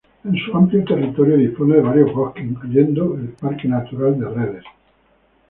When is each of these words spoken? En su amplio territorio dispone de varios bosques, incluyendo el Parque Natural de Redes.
En 0.23 0.33
su 0.35 0.57
amplio 0.57 0.83
territorio 0.83 1.37
dispone 1.37 1.75
de 1.75 1.81
varios 1.81 2.11
bosques, 2.11 2.43
incluyendo 2.43 3.13
el 3.19 3.27
Parque 3.39 3.67
Natural 3.67 4.19
de 4.19 4.29
Redes. 4.29 4.63